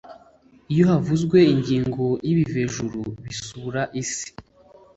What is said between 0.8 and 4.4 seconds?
havuzwe ingingo y’ibivejuru bisura isi